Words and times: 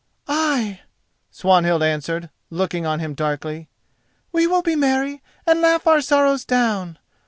"Ay," 0.27 0.79
Swanhild 1.29 1.83
answered, 1.83 2.31
looking 2.49 2.87
on 2.87 2.99
him 2.99 3.13
darkly, 3.13 3.69
"we 4.31 4.47
will 4.47 4.63
be 4.63 4.75
merry 4.75 5.21
and 5.45 5.61
laugh 5.61 5.85
our 5.85 6.01
sorrows 6.01 6.43
down. 6.43 6.97